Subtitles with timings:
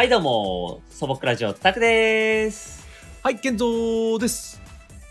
[0.00, 2.88] はい、どうも、素朴ラジオ、タクです。
[3.22, 4.58] はい、健三です。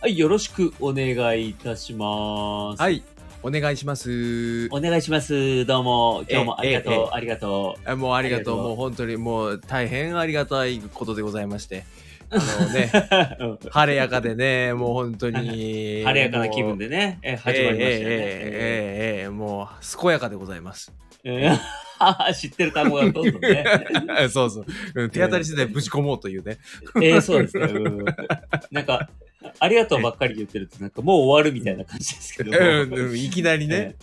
[0.02, 2.82] はい、よろしくお願いいたします。
[2.82, 3.04] はい、
[3.44, 4.68] お願いします。
[4.72, 5.64] お願いします。
[5.68, 7.88] どうも、今日もありがとう、ありがとう。
[7.88, 8.14] あもう。
[8.16, 11.86] ありがとうもう本当にもう大変ありがたいことでございまして。
[12.32, 12.92] あのね、
[13.72, 16.04] 晴れやかでね、もう本当に。
[16.06, 17.82] 晴れやかな気分でね、え始まりましたね。
[17.82, 20.94] えー、えー、えー、えー、もう、健やかでございます。
[21.24, 21.60] えー
[22.34, 23.66] 知ってる単語がどんどんね。
[24.30, 25.10] そうそう。
[25.10, 26.58] 手当たり次第ぶち込もうというね。
[27.02, 27.66] え、えー、そうですね。
[27.66, 28.06] うん、
[28.72, 29.10] なんか、
[29.60, 33.96] ありがとうばっかり言ってると、なんかもう終わるみたいな感じですけど、うんうんいきなりね。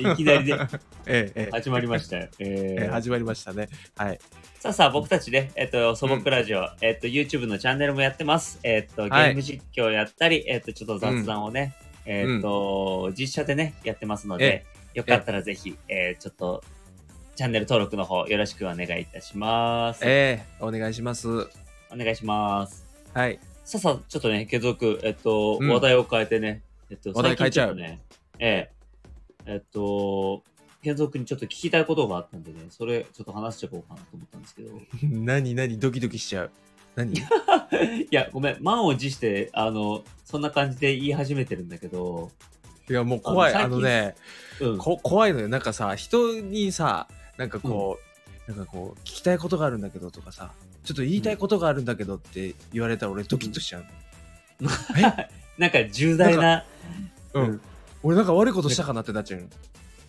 [0.00, 0.56] いきなりね、
[1.06, 2.28] ええええ始まりましたよ。
[2.40, 3.68] えーええ始まりましたね。
[3.96, 4.18] はい。
[4.58, 8.58] さあさあ、僕たちね、えっと、素朴ラジオ、えっと、YouTube のチャンネルもやってます。
[8.62, 16.64] えっと、ゲはいーム実況やったり、えっと、ちょっと雑談をね、えっと、実写でね、やってますので、よかったらぜひ、えーちょっと、
[17.36, 20.00] チャンネル登録の方よろしくお願いいたします。
[20.04, 21.28] ええお願いします。
[21.90, 22.84] お願いします。
[23.14, 23.38] はい。
[23.70, 28.00] さあさあ、ちょっとね、継続、えっと、うん話題を変えてね、えっと、話題変えちゃう最近ょっとね、
[28.40, 28.70] え
[29.46, 30.42] ええっと、
[30.82, 34.72] 継続にちょっと聞きたいことがあったんでね、それちょっと話していこうかなと思ったんですけど、
[35.08, 36.50] 何何ドキドキしちゃう。
[36.96, 37.14] 何？
[37.14, 37.20] い
[38.10, 42.32] や、ごめん、満を持して、あの、そんな感じで言い始めてるんだけど、
[42.90, 43.54] いやもう怖い。
[43.54, 44.16] あのあのね、
[44.58, 44.78] うん。
[44.78, 45.46] こ怖いのよ。
[45.46, 48.09] なんかさ、人にさ、なんかこう、
[48.46, 50.50] なんかこう、聞きたいことがあるんだけどとかさ、
[50.84, 53.84] ちょっと言いたいことがあるんだけどって言われたら俺ドキッとしちゃう
[54.60, 54.70] の。
[55.58, 56.64] なんか重大な、
[57.34, 57.42] うん。
[57.44, 57.60] うん
[58.02, 59.46] 俺なんか悪いことしたかなってなっちゃうの。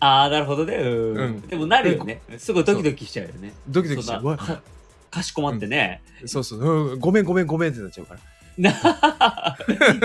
[0.00, 0.76] ああ、なるほどね。
[0.76, 1.16] うん。
[1.16, 2.22] うんでもなるよね。
[2.38, 3.52] すごいドキドキしちゃうよね。
[3.68, 4.36] ドキドキしちゃう。
[4.36, 4.62] か
[5.10, 6.02] かしこまってね。
[6.24, 8.20] そうそう、うんごめんごめんごめんってなっちゃうから。
[8.58, 8.70] な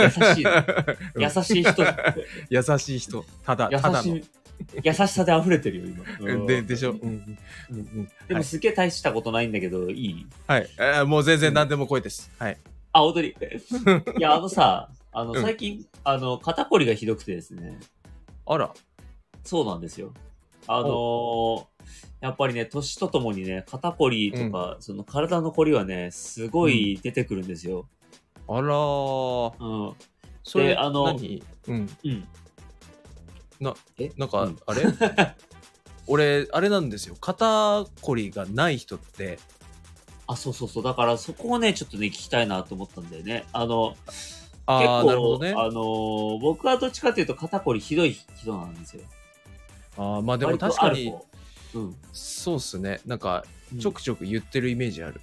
[0.04, 0.46] 優しい
[1.18, 1.84] 優しい人。
[2.50, 3.26] 優しい人。
[3.46, 4.20] ただ、優ただの。
[4.84, 5.86] 優しさで溢れてるよ、
[6.20, 6.32] 今。
[6.34, 6.92] うんででしょ？
[6.92, 7.38] うんうん
[7.70, 10.28] うんでもすげえ大したことないんだけど、いい？
[10.48, 10.70] はい。
[10.78, 12.32] あーもう全然何でも声です。
[12.40, 12.58] はい。
[12.94, 13.28] あ、本当に。
[13.30, 13.34] い
[14.22, 17.80] や、 あのさ、あの、うん最近、あの、肩こりがひどくてですね。
[18.46, 18.74] あら。
[19.44, 20.14] そうなんですよ。
[20.68, 21.66] あのー
[22.20, 27.88] やっぱりね、年とともにね、肩こりとか、その体のこりはね、すごい出てくるんですよ。
[28.48, 29.64] あらー。
[29.64, 29.96] うん。
[30.44, 31.44] それ、あの何？
[31.68, 31.90] うん。
[32.04, 32.28] うん。
[33.60, 34.12] な、え？
[34.18, 34.84] なんか、うんあれ？
[36.08, 37.16] 俺、あれなんですよ。
[37.20, 39.40] 肩こりがない人って、
[40.28, 40.84] あ、そうそうそう。
[40.84, 43.46] だからそこをね、ちょっとね、聞きたいなと思ったんだよね。
[43.54, 43.96] あの、
[44.66, 45.52] ああ、結構、なるほどね。
[45.52, 49.04] あのー僕はどっちかというと肩こりひどい人なんですよ。
[49.98, 51.14] ああ、まあでも確かに。
[51.74, 51.96] うん。
[52.14, 53.00] そうっすね。
[53.06, 53.44] なんか、
[53.74, 55.20] うんちょくちょく言ってるイメージある。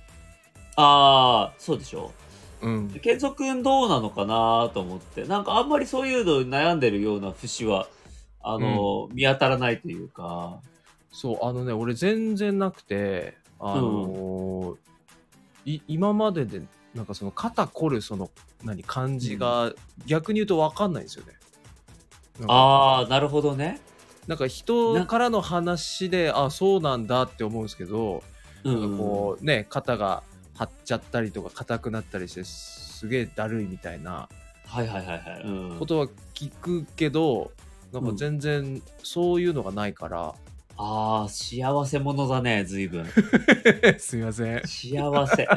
[0.76, 2.12] ああ、そうでしょ
[2.60, 2.90] うん。
[3.02, 5.24] 健三君どうなのかなと思って。
[5.24, 7.88] なんかあんまりそういうのに悩んでるような節は、
[8.46, 10.60] あの、見当たらないというか。
[11.10, 14.76] そう、あのね、俺全然なくて、あのー
[15.66, 16.60] い今までで、
[16.94, 18.30] なんかその肩こるその、
[18.64, 19.72] 何、感じが、
[20.06, 21.32] 逆に言うと分かんないんですよね。
[22.38, 23.80] なんかああ、なるほどね。
[24.26, 28.22] なんか人からの話で、あ、そうなんだって思うんですけど、
[28.62, 28.90] なんうん。
[28.90, 30.22] かこうね、肩が
[30.54, 34.28] 張っちゃったりとか硬くなったりして、すげえだるいみたいな
[34.66, 35.42] はいはいはいはい。
[35.44, 35.78] うん。
[35.78, 37.52] ことは聞くけど、
[37.94, 40.34] なんか全然そういうのがないから、
[40.76, 43.06] ああ、幸せ者だね、随分。
[43.98, 44.62] すみません。
[44.66, 45.48] 幸せ。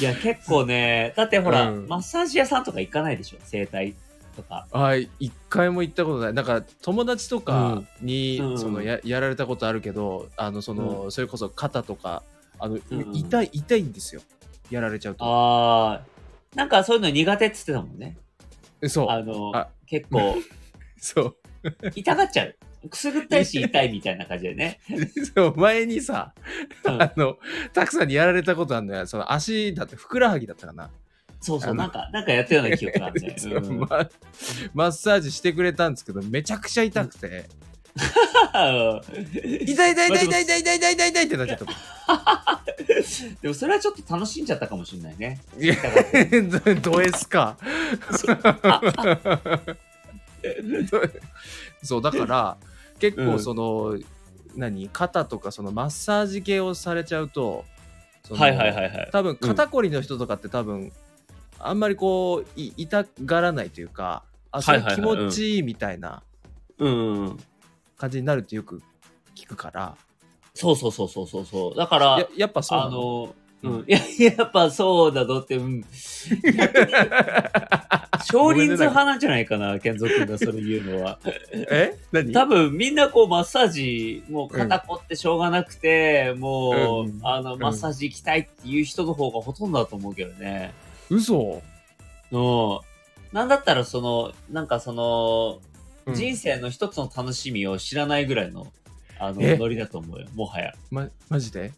[0.00, 3.38] いや、結構ね、だってほら、うんマッサージ屋さんとか行かないでしょ？
[3.44, 3.94] 整体
[4.36, 4.66] とか。
[4.70, 6.32] はい、一回も行ったことない。
[6.32, 12.22] なんか友達とかに、うんそのややられたことあるけど、あのその、それこそ肩とか
[12.58, 14.22] あの、うん痛い痛いんですよ。
[14.70, 15.24] やられちゃうと。
[15.24, 16.00] ああ、
[16.54, 18.16] なんかそういうの苦手っつってたもんね。
[18.88, 20.36] そうあの、あ結構、
[20.98, 21.36] そう。
[21.94, 22.56] 痛がっちゃう。
[22.88, 24.80] くすぐったいし痛いみたいな感じでね。
[25.34, 26.34] そう前にさ、
[26.84, 27.38] うんあの
[27.72, 29.06] たくさんにやられたことあるんだよ。
[29.06, 30.90] その足だってふくらはぎだったかな。
[31.40, 33.34] そうそう、なんか、なんかやったような記憶があるね。
[33.38, 34.08] そううんま
[34.74, 37.44] マッサージしてくれたんですけどめちゃくちゃ痛くて、
[37.96, 41.64] 痛い痛い痛い痛い痛い痛い痛い痛い痛いってなっちゃった。
[43.40, 45.40] でもそれはちょっと楽しんじゃったかもしれないね。
[45.58, 45.76] いや
[46.82, 47.56] ド S か。
[51.82, 52.56] そうだから
[52.98, 53.98] 結構その、
[54.54, 57.64] 何肩とかそのマッサージ系をされちゃうと
[58.30, 59.08] はいはいはいはい。
[59.12, 60.92] 多分肩こりの人とかって多分、
[61.58, 66.22] あんまりこうい痛がらないというかあそれ気はいはいはい持ちいいみたいな
[66.78, 67.38] うん。
[67.96, 68.82] 感じになるってよく
[69.34, 69.96] 聞くから、
[70.54, 71.76] そうそうそうそうそうそう。
[71.76, 74.00] だからや、やっぱそうなあのの、うん、 いや、
[74.38, 75.84] やっぱそうだぞって、うん。
[78.24, 81.18] 少人数派なんじゃないかな、健三君がそれ言うのは。
[81.52, 81.98] え？
[82.10, 82.32] 何？
[82.32, 90.72] 多分みんなこうマッサージ、もう肩こってしょうがなくて、もう、うんあの、マッサージ行きたいっていう人の方がほとんどだと思うけどね。
[91.10, 91.62] 嘘？
[92.32, 92.80] うん。
[93.32, 95.60] なんだったらその、なんかその、
[96.06, 96.14] うん。
[96.14, 98.72] 人生の一つの楽しみを知らないぐらいの、
[99.18, 99.56] あの、え？
[99.56, 100.72] ノリだと思うよ、もはや。
[100.90, 101.72] ま、マジで？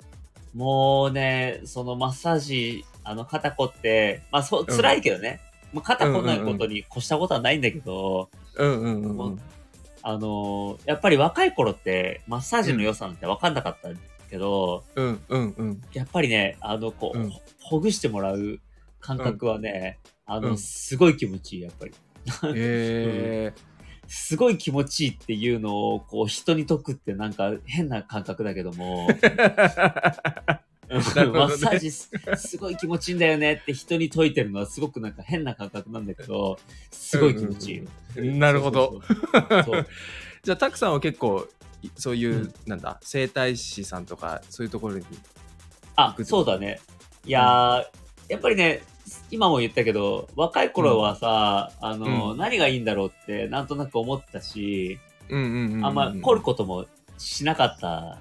[0.54, 5.40] もうね、そのマッサージ、あの、肩こって、まあ、そ辛いけどね。
[5.72, 9.40] もう肩こないことに越したことはないんだけど、うんうんうん
[10.02, 13.90] あのーやっぱり若い頃って、マッサージの良さなんて分かんなかった
[14.30, 15.82] けど、うんうんうん。
[15.92, 17.30] やっぱりね、あの、こう、うん。
[17.30, 18.60] ほほぐしてもらう
[19.00, 20.58] 感覚はね、あの、うん。
[20.58, 21.92] すごい気持ちいい、やっぱり。
[22.54, 23.52] え
[24.08, 29.08] すごい気持ちいいっていうのを、こう、人に解くってなんか変な感覚だけども、
[30.88, 31.32] ー。
[31.32, 36.58] マッサージすすごい気持ちいいんだよねって人に解いてるのはすごくなんか変な感覚なんだけど、
[36.90, 38.34] すごい気持ちいいよ。
[38.36, 39.02] なるほど。
[39.06, 39.64] そうそうそう。
[39.64, 39.86] そう
[40.42, 41.46] じゃあ、たくさんは結構、
[41.82, 45.04] いそういう、うんなんだ、整体師さんとか、そういうところに。
[45.96, 46.80] あ、そうだね。
[47.26, 47.84] いやー、
[48.28, 48.82] やっぱりね、
[49.30, 52.38] 今も言ったけど、若い頃はさ、あの、うん。
[52.38, 54.98] 何がいいんだろうってなんとなく思ったし、
[55.28, 55.86] うんうんうんうん。
[55.86, 56.86] あんま凝ることも
[57.18, 58.18] しなかったは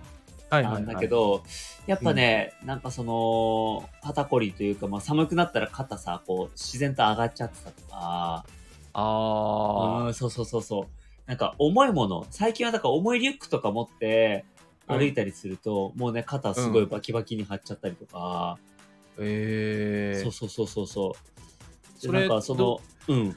[0.51, 0.74] いはいはい。
[0.83, 1.44] なんだけど、
[1.86, 8.45] やっぱね、なんかその、肩こりというか、まあ寒くなったら肩さ、こう、自然と上がっちゃってたとか、
[8.94, 10.86] あうん、そうそうそうそう。
[11.27, 14.45] なんか重いもの、最近はだから重いリュックとか持って
[14.88, 18.76] 歩いたりすると、もうね、肩すごいバキバキに張っちゃったりとか、ー。
[19.19, 20.23] えー。
[20.23, 21.99] そうそうそうそうそう。
[21.99, 23.35] それでなんかそのど、うん。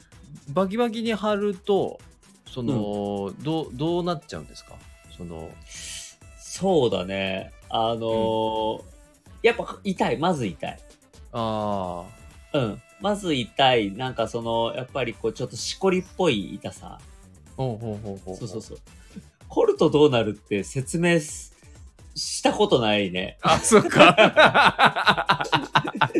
[0.49, 1.99] バキバキに貼ると、
[2.47, 4.75] その、どう、どうなっちゃうんですか？
[5.17, 5.49] その、
[6.37, 7.51] そうだね。
[7.69, 8.81] あのー
[9.43, 10.17] やっぱ痛い。
[10.17, 10.79] まず痛い。
[11.31, 12.03] あ
[12.53, 12.81] うん。
[12.99, 13.91] まず痛い。
[13.91, 16.99] なんかその、やっぱりこう、ちょっとしこりっぽい痛さ。
[16.99, 17.01] あ。
[17.57, 18.35] ほうほうほうほう。
[18.35, 18.77] そうそうそう。
[19.47, 21.55] 凝るとどうなるって説明す
[22.15, 23.37] したことないね。
[23.41, 25.30] あ、そっか。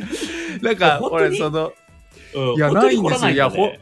[0.61, 1.73] なんか、俺、その、
[2.33, 2.55] うん。
[2.55, 3.79] いやないんですよ凝らだね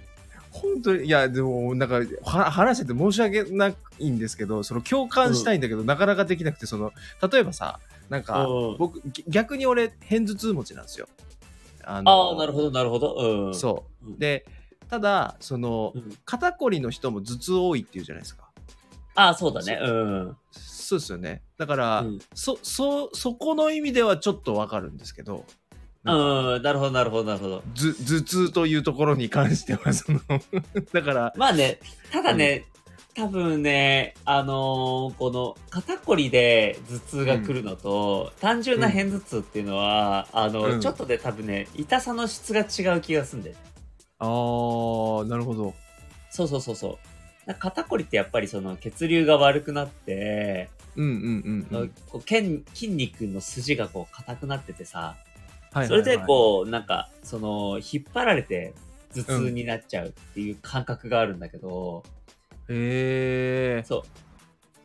[0.51, 6.91] 本当に、いや、でも、なんか、は話してて申し訳ないんですけど、その共感したいんだけど、なかなかできなくて、その、
[7.31, 7.79] 例えばさ、
[8.09, 11.07] なんか、うん僕、ぎ逆に俺、偏頭痛持ちなんですよ。
[11.83, 13.47] あああ、なるほど、なるほど。
[13.47, 13.55] うん。
[13.55, 14.11] そうう。
[14.11, 14.45] んで、
[14.89, 18.49] ただ、その、うん肩こりの人も頭痛多いっていうじゃないですか。
[19.15, 19.79] ああ、そうだね。
[19.81, 20.37] うん。
[20.51, 21.43] そうですよね。
[21.57, 25.45] だから、うんそ、そ、そこの意味ではちょっとわかるんですけど、
[26.05, 27.63] うん、なるほど、なるほど、なるほど。
[27.75, 30.19] ず頭痛というところに関しては、その、
[30.93, 31.79] だから、まあね、
[32.11, 32.65] ただね、
[33.15, 43.61] 多分ね、あのーこの肩こりで頭痛が来るのと、単純な偏頭痛っていうのは、あの、うんちょっとで多分ね、痛さの質が違う気がするんだよね。
[44.19, 45.73] あー、なるほど。
[46.29, 46.97] そうそうそうそう。
[47.45, 51.89] なんか肩こりってやっぱりその血流が悪くなって、うんうんうん、うん。
[52.09, 55.17] こう筋筋肉の筋がこう硬くなっててさ、
[55.71, 58.73] はいはいはいそれでこう、なんか、その、引っ張られて
[59.15, 62.03] 頭痛になっちゃうっていう感覚があるんだけど、
[62.69, 63.83] へえ。
[63.85, 64.03] そう。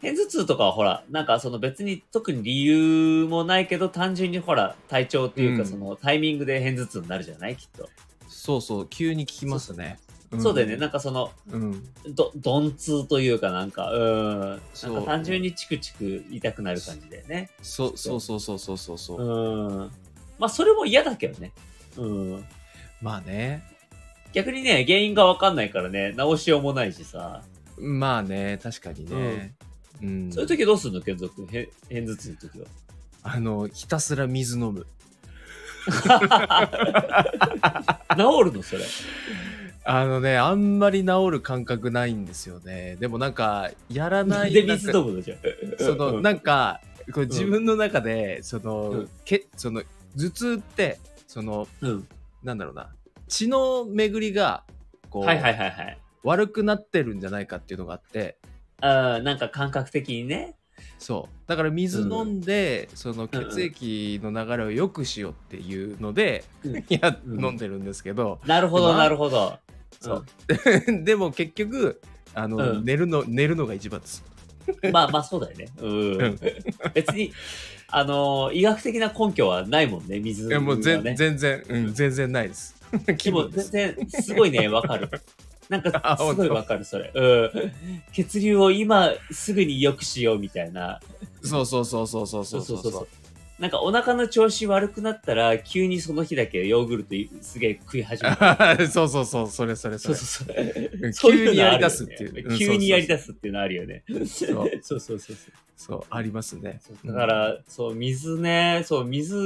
[0.01, 7.89] 偏頭痛とかはほら、なんかその別に特に理由もないけど、単純にほら、体調っていうかうんそのタイミングで偏頭痛になるじゃないきっと。
[8.29, 9.99] そうそう、急に聞きますね。
[10.37, 10.77] んそうだよね。
[10.77, 11.83] なんかその、うん。
[12.15, 14.41] ど、鈍痛というかなんか、うん。
[14.41, 17.50] なんか単純にチクチク痛くなる感じだよね。
[17.62, 19.23] そうそうそうそうそうそうそう。
[19.23, 19.91] うん。
[20.38, 21.53] まあそれも嫌だけどね。
[21.97, 22.45] うん。
[23.00, 23.62] まあね。
[24.33, 27.43] 逆にね、原因がわかんないからね、直しようもないしさ。
[27.79, 29.55] まあね、確かにね。
[30.03, 30.33] うん。
[30.33, 31.47] そういう時どうすんの健三君？
[31.53, 32.67] へ偏頭痛の時は。
[33.23, 34.87] あの、ひたすら水飲む。
[35.87, 35.93] 治
[38.45, 38.85] るのそれ。
[39.87, 42.97] あのね、あんまり治る感覚ないんですよね。
[43.00, 44.53] でもなんか、やらない。
[44.53, 45.38] で、水飲むのじゃん。
[45.79, 46.81] その、うんなんか、
[47.12, 49.83] こう自分の中で、その、うんけ、その、
[50.16, 52.09] 頭痛って、その、うん。
[52.42, 52.90] なんだろうな、
[53.28, 54.64] 血の巡りが、
[55.11, 55.99] こう、はいはいはいはい。
[56.23, 58.38] 悪くなってるんじゃないかっていうのがあって、
[58.80, 60.56] あーなんか感覚的にね。
[60.99, 61.49] そう。
[61.49, 69.59] だから水飲んで、その血液の流れを良くしようっていうので、うん いや、うん飲んでるんですけど、なるほど、まあなるほど。
[70.00, 70.25] そう。
[71.04, 72.00] でも結局、
[72.35, 74.25] あの、うん寝るの、寝るのが一番です。
[74.26, 75.68] うんまあまあそうだよね。
[75.80, 76.23] うん。
[76.23, 76.38] うん
[76.94, 77.33] 別に、
[77.97, 81.15] あのー医学的な根拠はないもんね、水いや、もうは全ね。
[81.17, 82.75] 全然、うん、全然ないです。
[83.19, 83.71] 気分です。
[83.71, 85.09] 全然、すごいね、わかる。
[85.69, 87.11] なんかあ、すごいわかる、それ。
[87.15, 87.73] うん。
[88.13, 91.01] 血流を今すぐに良くしようみたいな。
[91.43, 93.09] そうそうそうそうそうそそううそうそう。
[93.58, 98.30] なんかお腹の調子悪くなったら、急にその日だけヨーグルトすげえ食い始め
[98.76, 98.88] る。
[98.90, 100.64] そうそうそう、それそれそそうれ。
[100.64, 101.32] そうそう。
[101.32, 102.50] 急にやり出すっていう。
[102.50, 103.26] うん急にやり出す。
[103.26, 104.02] すっていうのあるよね。
[104.26, 105.37] そう そうそうそうそう。
[105.76, 106.80] そう、ありますね。
[107.04, 109.37] だから、そう、水ね、そう、水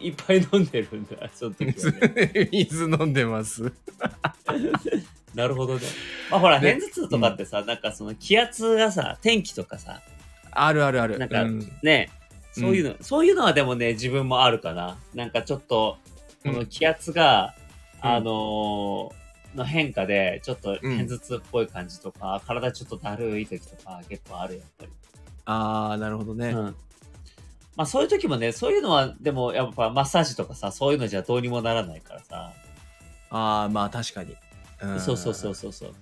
[0.00, 2.48] いっぱい飲んでるんだ、 その時はね。
[2.52, 3.72] 水飲んでます。
[5.34, 5.82] なるほどね。
[6.30, 10.02] まあほら、で片頭痛とかってさ、なんかその気圧がさ、天気とかさ、
[10.50, 11.18] あるあるある。
[11.18, 12.10] なんかうんね、
[12.60, 14.96] そういうの、そういうのはでもね、自分もあるかな。
[15.14, 15.98] なんかちょっと、
[16.42, 17.54] この気圧が、
[18.02, 24.92] うんあのーの変化で、ちょっと片頭痛っぽい感じとか、体ちょっとだるい時とか結構ある、やっぱり。
[25.46, 26.48] ああ、なるほどね。
[26.48, 26.76] うん。
[27.74, 32.52] まあそういう時もね、そういうのは、でもやっぱマッサージとかさ、そういうのじゃどうにもならないからさ。
[33.30, 34.36] ああ、まあ確かに。
[34.94, 35.94] んそうそうそうそうそう。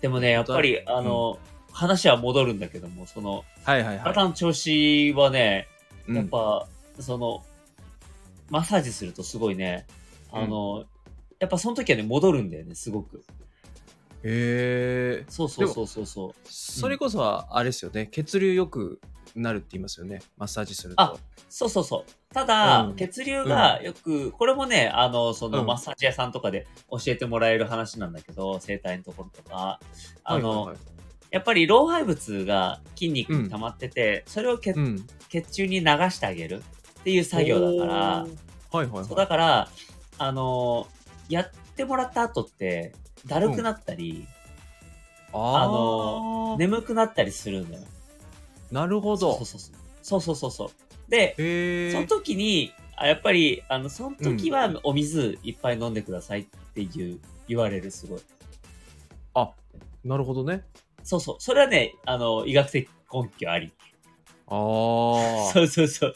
[0.00, 1.38] でもね、やっぱり、あの、
[1.72, 4.04] 話は戻るんだけども、その、はいはいはい。
[4.04, 5.68] 体の調子はね、
[6.08, 6.66] うんやっぱ、
[7.00, 7.44] その、
[8.50, 9.86] マッサージするとすごいね、
[10.30, 10.84] あの、
[11.38, 13.24] やっぱその時はね、戻るんだよね、すごく。
[14.24, 15.24] へえ。
[15.28, 16.34] そうそうそうそうそう。
[16.44, 18.06] それこそは、あれですよね。
[18.06, 19.00] 血流良く
[19.34, 20.20] なるって言いますよね。
[20.36, 21.02] マッサージすると。
[21.02, 21.16] あ
[21.48, 22.34] そうそうそう。
[22.34, 29.80] ただ、うん血流がよく、これもね、あの、その、うんマッサージ屋さんとかで教えてもらえる話なんだけど、整体のところとか、
[30.24, 30.92] あの、はいはいはい
[31.32, 35.06] やっぱり老廃物が筋肉に溜まってて、それを血,、うん。
[35.30, 36.62] 血中に流してあげる
[37.00, 38.26] っていう作業だから、は
[38.74, 39.16] いはいそうはい。
[39.16, 39.68] だから、
[40.18, 40.86] あの
[41.30, 42.92] やってもらった後って、
[43.26, 44.26] だるくなったり、
[45.32, 47.82] ああの眠くなったりするんだよ。
[48.70, 49.44] なるほどそう。
[49.46, 49.74] そうそう。
[50.02, 50.70] そうそうそうそう。
[51.10, 51.90] で。
[51.92, 58.20] その時に、あやっぱり、あの、その時はお水いっぱい飲んでくださいっていう、言われる、すごい。
[59.32, 59.50] あ、
[60.04, 60.64] なるほどね。
[61.02, 61.36] そうそう。
[61.38, 63.72] それはね、あの、医学的根拠あり。
[64.46, 65.50] ああ。
[65.52, 66.14] そうそうそう。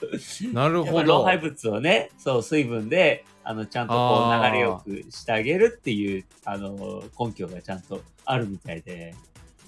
[0.52, 1.24] なるほやっぱ老ど。
[1.24, 9.14] 廃物をね、そう、水分で、あの、ちゃんとこう流れよくしてあげるっていう、あの、根拠がちゃんとあるみたいで。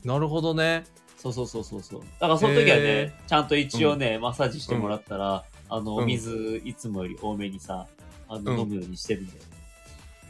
[0.04, 0.84] なるほどね。
[1.16, 2.00] そうそうそうそうそう。
[2.00, 7.86] だからその時はへね、ちゃんと一応ね、マッサージしてもらったら、あの、うんお水いつもより多めにさ、
[8.28, 9.38] あの、うん飲むようにしてるんだよ。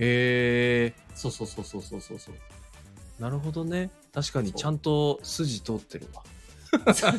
[0.01, 0.95] へえ。
[1.15, 2.35] そうそうそうそうそうそうそう。
[3.23, 3.91] なるほどね。
[4.15, 6.23] 確かにちゃんと筋通ってるわ。
[6.93, 7.17] そ うち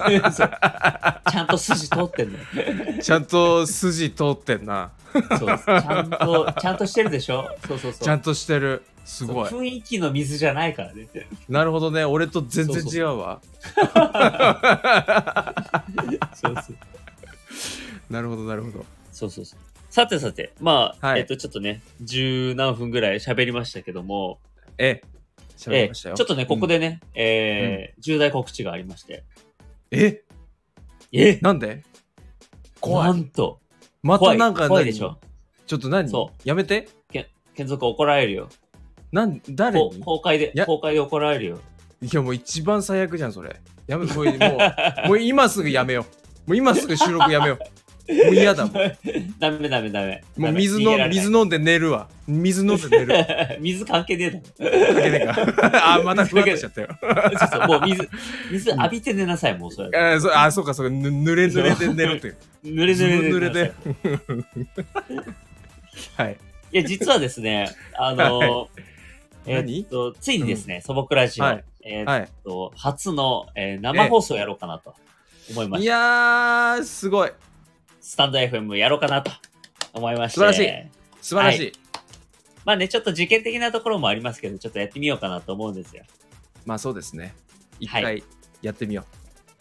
[1.35, 2.43] ゃんと筋通ってんのよ。
[3.01, 4.91] ちゃんと筋通ってんな。
[5.39, 7.49] そうちゃんと、ちゃんとしてるでしょ？
[7.67, 8.03] そうそうそう。
[8.03, 8.83] ちゃんとしてる。
[9.05, 9.61] すごいそう。
[9.61, 11.07] 雰囲気の水じゃないからね。
[11.47, 12.05] なるほどね。
[12.05, 13.41] 俺と全然違うわ。
[16.35, 18.13] そうそう。
[18.13, 18.85] なるほど、なるほど。
[19.11, 19.59] そうそうそう。
[19.89, 24.37] さてさて、まあ、はいえっと、ちょっとね、十何分ぐらい喋りましたけども、
[24.77, 25.01] え、
[25.59, 26.15] 喋えりましたよ。
[26.15, 29.25] ちょっとね、ここでね、えー重大告知がありまして。
[29.91, 29.99] うん。
[29.99, 30.23] え、
[31.11, 31.39] え？
[31.41, 31.83] なんで？
[32.79, 33.03] 怖。
[33.11, 33.59] ないんと、
[34.01, 35.19] またなんか何怖いでしょ。
[35.67, 36.09] ちょっと何？
[36.09, 36.87] そやめて。
[37.55, 38.47] 剣族怒られるよ。
[39.11, 41.59] なん、誰こに公開でい、や公開で怒られるよ。
[42.01, 43.59] いや、もう一番最悪じゃん、それ。
[43.85, 46.05] やめ、もう、もう、もう今すぐやめよ
[46.47, 46.49] う。
[46.51, 47.59] もう今すぐ収録やめよう。
[48.25, 48.73] もう嫌だもん。
[49.39, 50.23] ダメダメダメ。
[50.37, 52.07] もう水飲ん、ダメ逃げられない水飲んで寝るわ。
[52.27, 53.15] 水飲んで寝る。
[53.61, 55.93] 水関係ねえだかけねえか。
[55.95, 56.87] あ、またふわっとしちゃったよ。
[57.01, 57.37] ろ。
[57.39, 58.09] そうそう、もう水、
[58.51, 59.97] 水浴びて寝なさい、もうそれ。
[59.97, 62.37] あーそあ、そうか、そうか、ぬ濡れ濡れで寝るっていう。
[62.65, 63.73] 濡れ濡れずぶ濡れでで。
[66.17, 66.37] はい。
[66.71, 68.69] いや、実はですね、あの、
[69.45, 72.29] えっと、ついにですね、素朴ラジオ、はいえーっはい。
[72.43, 74.93] と、初の、えー生放送やろうかなと
[75.49, 75.91] 思いまいした。
[75.93, 77.31] やー、すごい。
[78.09, 79.31] スタンド FM やろうかなと
[79.93, 80.39] 思いまして。
[80.39, 80.89] 素晴らしい
[81.21, 81.73] 素晴らしい。
[82.65, 86.03] まあね、ちょっと実験的なところもありますけど、ちょっとやってみようかなと思うんですよ。
[86.65, 87.35] まあそうですね。
[87.79, 88.23] 一は回
[88.63, 89.05] やってみよ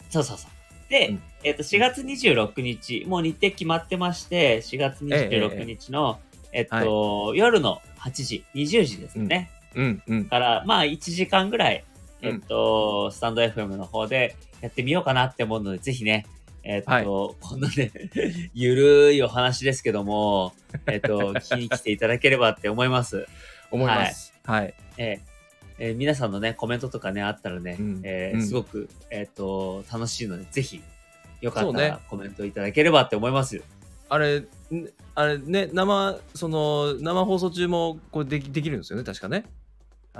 [0.09, 0.89] そうそうそう。
[0.89, 6.19] で、うんえっ、と、4月26日、もう日程決まってまして、4月26日の、
[6.51, 9.51] えっと、夜の8時、20時ですね。
[9.75, 9.79] う。
[9.79, 10.25] うんうん。
[10.25, 11.83] から、まあ、1時間ぐらい、
[12.23, 16.25] うんえっと、スタンド FM の方でやってみようかなって思うので、ぜひね、
[16.63, 17.91] えっと、はいこんなね、
[18.53, 20.53] ゆるいお話ですけども、
[20.87, 23.27] えっと、聞きに来ていただければって思います。
[23.71, 24.33] 思います。
[24.43, 24.73] はい。
[24.97, 25.19] えー
[25.81, 30.81] えー皆さんのね、コメントとかね、あったらね、うんえーうんすごく、えっ、と、楽しいので、ぜひ、
[31.41, 33.63] よかったらコメントいただければって思いますよ。
[34.09, 34.45] あれ、ん
[35.15, 39.45] あれね、生、その、生放送中もこれできできるんですよね、確かね？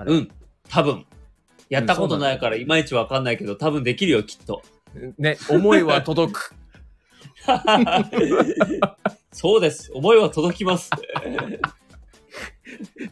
[0.05, 0.31] うん、
[0.69, 1.05] 多分。
[1.69, 4.63] やったことないから、いまいちわかんないけど、多分できるよ、きっと。
[5.17, 6.53] ね、思いは届く。
[9.31, 9.91] そうです。
[9.93, 10.89] 思いは届きます。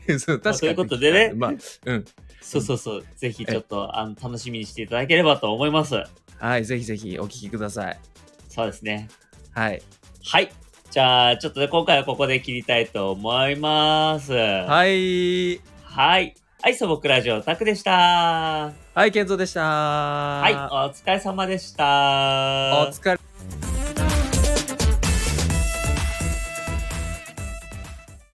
[0.20, 0.60] そう確かに。
[0.60, 1.54] ということでねまあ、
[1.86, 2.06] うん。
[2.42, 3.06] そうそうそう。
[3.16, 6.04] ぜひ、ちょっと、あの、楽しみにしていただければと思います。
[6.38, 8.00] はい、ぜひぜひお聞きください。
[8.50, 9.10] そうですね。
[9.54, 9.82] はい。
[10.24, 10.52] はい。
[10.92, 14.34] じゃあ、ちょっとね、今回はここで切りたいと思います。
[14.34, 15.62] ははい。
[15.84, 16.36] はい。
[16.68, 18.74] はい、素朴ラジオタクでした。
[18.94, 19.62] はい、健三でした。
[19.62, 22.90] はい、お疲れ様でした。
[22.90, 23.27] お疲れ。